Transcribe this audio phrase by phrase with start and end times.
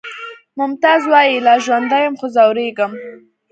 [0.57, 2.91] ممتاز وایی لا ژوندی یم خو ځورېږم